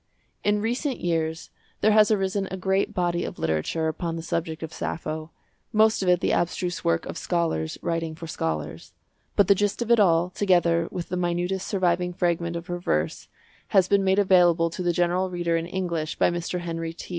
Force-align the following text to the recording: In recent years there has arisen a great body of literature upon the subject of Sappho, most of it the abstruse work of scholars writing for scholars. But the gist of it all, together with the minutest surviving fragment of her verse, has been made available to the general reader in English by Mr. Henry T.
In 0.43 0.63
recent 0.63 0.99
years 0.99 1.51
there 1.81 1.91
has 1.91 2.09
arisen 2.09 2.47
a 2.49 2.57
great 2.57 2.91
body 2.91 3.23
of 3.23 3.37
literature 3.37 3.87
upon 3.87 4.15
the 4.15 4.23
subject 4.23 4.63
of 4.63 4.73
Sappho, 4.73 5.29
most 5.71 6.01
of 6.01 6.09
it 6.09 6.21
the 6.21 6.33
abstruse 6.33 6.83
work 6.83 7.05
of 7.05 7.19
scholars 7.19 7.77
writing 7.83 8.15
for 8.15 8.25
scholars. 8.25 8.93
But 9.35 9.47
the 9.47 9.53
gist 9.53 9.79
of 9.79 9.91
it 9.91 9.99
all, 9.99 10.31
together 10.31 10.87
with 10.89 11.09
the 11.09 11.17
minutest 11.17 11.67
surviving 11.67 12.13
fragment 12.13 12.55
of 12.55 12.65
her 12.65 12.79
verse, 12.79 13.27
has 13.67 13.87
been 13.87 14.03
made 14.03 14.17
available 14.17 14.71
to 14.71 14.81
the 14.81 14.91
general 14.91 15.29
reader 15.29 15.55
in 15.55 15.67
English 15.67 16.15
by 16.15 16.31
Mr. 16.31 16.61
Henry 16.61 16.93
T. 16.93 17.09